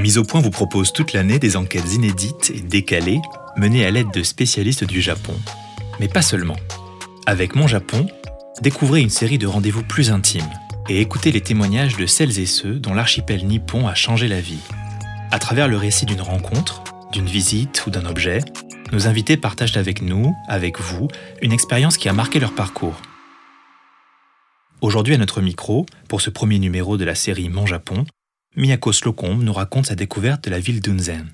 [0.00, 3.20] Mise au point vous propose toute l'année des enquêtes inédites et décalées
[3.56, 5.34] menées à l'aide de spécialistes du Japon.
[6.00, 6.56] Mais pas seulement.
[7.26, 8.06] Avec Mon Japon,
[8.62, 10.48] découvrez une série de rendez-vous plus intimes
[10.88, 14.62] et écoutez les témoignages de celles et ceux dont l'archipel nippon a changé la vie.
[15.32, 18.40] À travers le récit d'une rencontre, d'une visite ou d'un objet,
[18.92, 21.08] nos invités partagent avec nous, avec vous,
[21.42, 22.96] une expérience qui a marqué leur parcours.
[24.80, 28.06] Aujourd'hui à notre micro, pour ce premier numéro de la série Mon Japon,
[28.56, 31.28] Miyako Slocombe nous raconte sa découverte de la ville d'Unzen.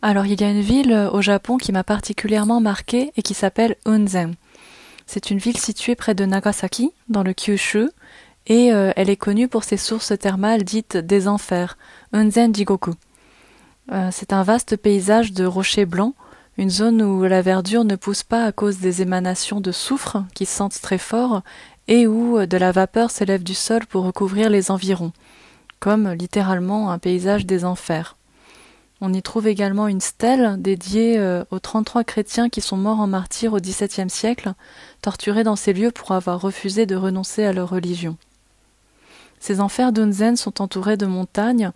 [0.00, 3.74] Alors il y a une ville au Japon qui m'a particulièrement marquée et qui s'appelle
[3.84, 4.34] Unzen.
[5.06, 7.88] C'est une ville située près de Nagasaki, dans le Kyushu,
[8.46, 11.76] et euh, elle est connue pour ses sources thermales dites des enfers,
[12.12, 12.92] Unzen Jigoku.
[13.90, 16.14] Euh, c'est un vaste paysage de rochers blancs,
[16.58, 20.44] une zone où la verdure ne pousse pas à cause des émanations de soufre qui
[20.44, 21.42] sentent très fort
[21.92, 25.12] et où euh, de la vapeur s'élève du sol pour recouvrir les environs,
[25.78, 28.16] comme littéralement un paysage des enfers.
[29.02, 33.52] On y trouve également une stèle dédiée aux 33 chrétiens qui sont morts en martyr
[33.52, 34.52] au XVIIe siècle,
[35.02, 38.16] torturés dans ces lieux pour avoir refusé de renoncer à leur religion.
[39.40, 41.72] Ces enfers d'Unzen sont entourés de montagnes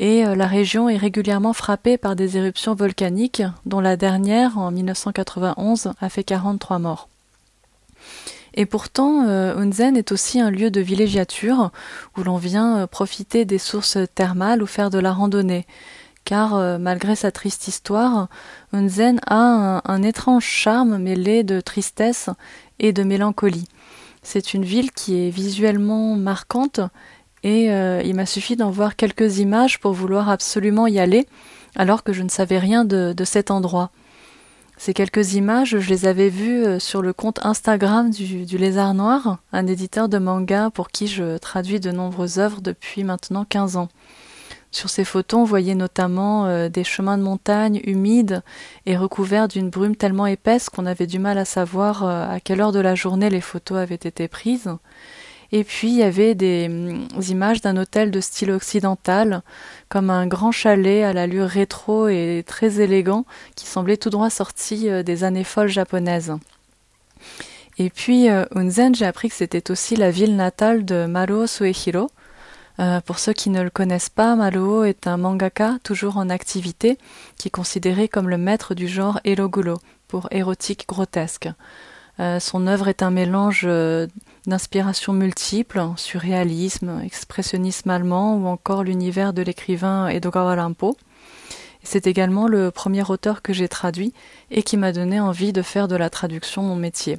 [0.00, 4.70] et euh, la région est régulièrement frappée par des éruptions volcaniques, dont la dernière, en
[4.70, 7.08] 1991, a fait 43 morts.
[8.54, 11.70] Et pourtant, euh, Unzen est aussi un lieu de villégiature
[12.16, 15.66] où l'on vient euh, profiter des sources thermales ou faire de la randonnée.
[16.24, 18.28] Car malgré sa triste histoire,
[18.74, 22.28] Unzen a un étrange charme mêlé de tristesse
[22.78, 23.66] et de mélancolie.
[24.22, 26.80] C'est une ville qui est visuellement marquante
[27.42, 31.26] et euh, il m'a suffi d'en voir quelques images pour vouloir absolument y aller
[31.76, 33.90] alors que je ne savais rien de, cet endroit.
[34.80, 39.36] Ces quelques images, je les avais vues euh, sur le compte Instagram du, Lézard Noir,
[39.52, 43.90] un éditeur de manga pour qui je traduis de nombreuses œuvres depuis maintenant 15 ans.
[44.70, 48.42] Sur ces photos, on voyait notamment euh, des chemins de montagne humides
[48.86, 52.62] et recouverts d'une brume tellement épaisse qu'on avait du mal à savoir euh, à quelle
[52.62, 54.70] heure de la journée les photos avaient été prises.
[55.52, 59.42] Et puis il y avait des, mm, images d'un hôtel de style occidental,
[59.88, 63.24] comme un grand chalet à l'allure rétro et très élégant,
[63.56, 66.32] qui semblait tout droit sorti euh, des années folles japonaises.
[67.78, 72.10] Et puis, Unzen, j'ai appris que c'était aussi la ville natale de Maruo Suehiro,
[72.80, 76.96] euh, pour ceux qui ne le connaissent pas, Maruo est un mangaka toujours en activité
[77.36, 79.76] qui est considéré comme le maître du genre erogulo
[80.08, 81.48] pour érotique grotesque.
[82.20, 83.66] Euh, son œuvre est un mélange
[84.50, 90.96] euh, d'inspirations multiples, surréalisme, expressionnisme allemand ou encore l'univers de l'écrivain Edogawa Rampo.
[91.82, 94.12] C'est également le premier auteur que j'ai traduit
[94.50, 97.18] et qui m'a donné envie de faire de la traduction mon métier.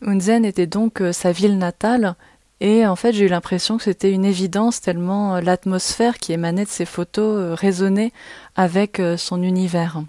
[0.00, 2.16] Unzen était donc sa ville natale
[2.62, 6.64] et en fait, j'ai eu l'impression que c'était une évidence tellement euh, l'atmosphère qui émanait
[6.64, 8.12] de ces photos euh, résonnait
[8.54, 10.00] avec euh, son univers.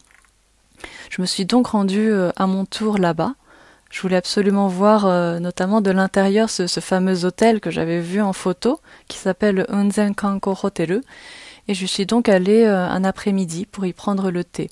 [1.09, 3.33] Je me suis donc rendue à mon tour là-bas.
[3.93, 5.05] Je voulais absolument voir
[5.39, 10.57] notamment de l'intérieur ce, fameux hôtel que j'avais vu en photo, qui s'appelle Unzen Kanko
[10.63, 11.01] Hotel.
[11.67, 14.71] Et je suis donc allée un après-midi pour y prendre le thé.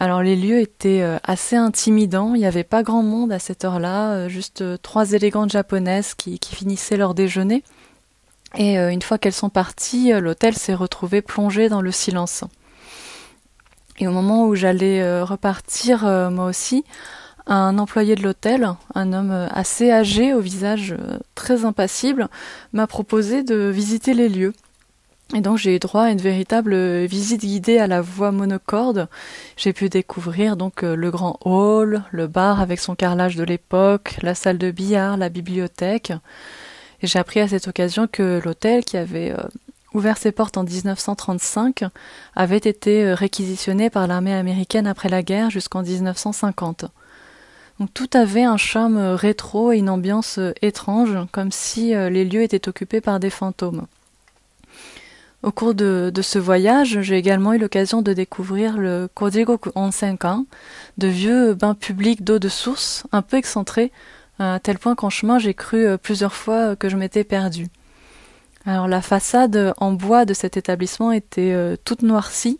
[0.00, 3.66] Alors les lieux étaient euh, assez intimidants, il n'y avait pas grand monde à cette
[3.66, 7.62] heure-là, euh, juste euh, trois élégantes japonaises qui, finissaient leur déjeuner.
[8.56, 12.42] Et une fois qu'elles sont parties, l'hôtel s'est retrouvé plongé dans le silence.
[14.00, 16.02] Et au moment où j'allais repartir,
[16.32, 16.84] moi aussi,
[17.46, 20.94] un employé de l'hôtel, un homme assez âgé, au visage
[21.34, 22.28] très impassible,
[22.72, 24.52] m'a proposé de visiter les lieux.
[25.34, 29.08] Et donc j'ai eu droit à une véritable visite guidée à la voie monocorde.
[29.56, 34.16] J'ai pu découvrir donc euh, le grand hall, le bar avec son carrelage de l'époque,
[34.22, 36.12] la salle de billard, la bibliothèque.
[37.00, 39.42] Et j'ai appris à cette occasion que l'hôtel qui avait euh,
[39.94, 41.84] ouvert ses portes en 1935
[42.34, 46.86] avait été euh, réquisitionné par l'armée américaine après la guerre jusqu'en 1950.
[47.94, 53.00] Tout avait un charme rétro et une ambiance étrange, comme si les lieux étaient occupés
[53.00, 53.86] par des fantômes.
[55.42, 60.44] Au cours de, ce voyage, j'ai également eu l'occasion de découvrir le Kojigoku Onsenkan,
[60.98, 63.90] de vieux bains publics d'eau de source, un peu excentrés,
[64.38, 67.68] à tel point qu'en chemin j'ai cru euh, plusieurs fois que je m'étais perdue.
[68.66, 72.58] Alors la façade en bois de cet établissement était euh, toute noircie,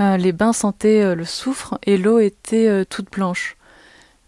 [0.00, 3.56] euh, les bains sentaient le soufre et l'eau était toute blanche.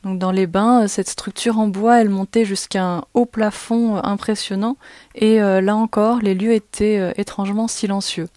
[0.05, 4.01] Dans les bains, euh, cette structure en bois, elle montait jusqu'à un haut plafond euh,
[4.03, 4.77] impressionnant,
[5.15, 8.29] et euh, là encore, les lieux étaient étrangement silencieux.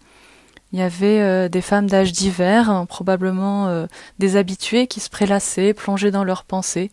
[0.72, 3.86] Il y avait des femmes d'âge divers, hein, probablement
[4.18, 6.90] des habitués qui se prélassaient, plongés dans leurs pensées.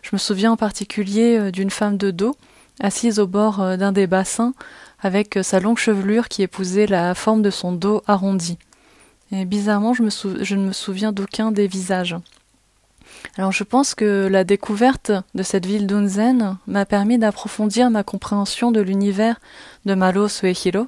[0.00, 2.36] Je me souviens en particulier d'une femme de dos,
[2.80, 4.54] assise au bord d'un des bassins,
[5.02, 8.58] avec sa longue chevelure qui épousait la forme de son dos arrondi.
[9.32, 12.16] Et bizarrement, je ne me souviens d'aucun des visages.
[13.36, 18.72] Alors je pense que la découverte de cette ville d'Unzen m'a permis d'approfondir ma compréhension
[18.72, 19.40] de l'univers
[19.84, 20.86] de Malo Suehiro.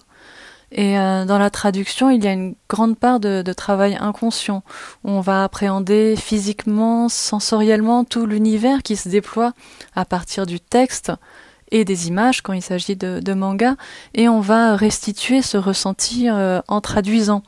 [0.75, 4.63] Et euh, dans la traduction, il y a une grande part de, travail inconscient.
[5.05, 9.53] Où on va appréhender physiquement, sensoriellement tout l'univers qui se déploie
[9.95, 11.13] à partir du texte
[11.71, 13.77] et des images quand il s'agit de, de, manga,
[14.15, 17.43] et on va restituer ce ressenti euh, en traduisant.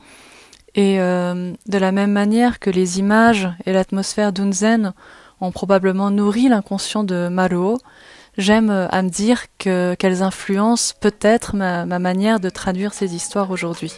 [0.75, 4.93] Et euh, de la même manière que les images et l'atmosphère d'Unzen
[5.39, 7.79] ont probablement nourri l'inconscient de Maruo,
[8.37, 13.15] j'aime euh, à me dire que qu'elles influencent peut-être ma, ma, manière de traduire ces
[13.15, 13.93] histoires aujourd'hui.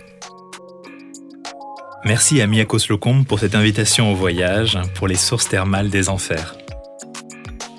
[2.05, 6.55] Merci à Miyako Slocum pour cette invitation au voyage pour les sources thermales des enfers.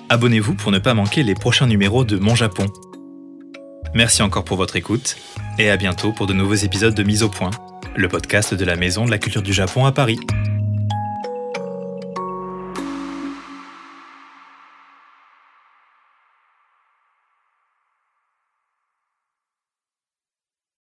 [0.09, 2.65] Abonnez-vous pour ne pas manquer les prochains numéros de Mon Japon.
[3.93, 5.15] Merci encore pour votre écoute
[5.57, 7.51] et à bientôt pour de nouveaux épisodes de Mise au point
[7.95, 10.19] le podcast de la Maison de la Culture du Japon à Paris.